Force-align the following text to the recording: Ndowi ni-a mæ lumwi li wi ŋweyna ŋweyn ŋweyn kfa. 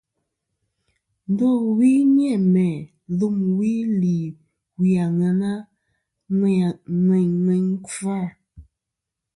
Ndowi 1.31 1.89
ni-a 2.13 2.35
mæ 2.53 2.67
lumwi 3.17 3.71
li 4.01 4.17
wi 4.77 4.91
ŋweyna 5.17 5.51
ŋweyn 7.05 7.29
ŋweyn 7.43 7.67
kfa. 7.85 8.17